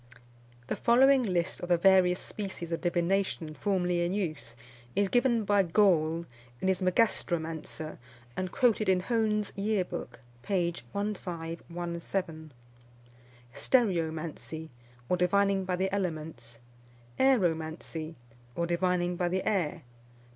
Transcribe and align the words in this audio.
The 0.65 0.75
following 0.75 1.21
list 1.21 1.59
of 1.59 1.69
the 1.69 1.77
various 1.77 2.19
species 2.19 2.71
of 2.71 2.81
divination 2.81 3.53
formerly 3.53 4.03
in 4.03 4.13
use, 4.13 4.55
is 4.95 5.09
given 5.09 5.43
by 5.43 5.61
Gaule 5.61 6.25
in 6.59 6.67
his 6.69 6.81
Magastromancer, 6.81 7.99
and 8.35 8.51
quoted 8.51 8.89
in 8.89 9.01
Hone's 9.01 9.53
Year 9.55 9.85
Book, 9.85 10.19
p. 10.41 10.73
1517. 10.93 12.51
Stereomancy, 13.53 14.69
or 15.07 15.17
divining 15.17 15.65
by 15.65 15.75
the 15.75 15.93
elements. 15.93 16.57
Aeromancy, 17.19 18.15
or 18.55 18.65
divining 18.65 19.15
by 19.15 19.27
the 19.29 19.47
air. 19.47 19.83